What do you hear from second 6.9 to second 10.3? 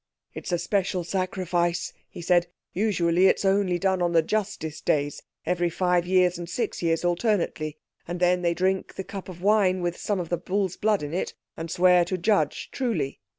alternately. And then they drink the cup of wine with some of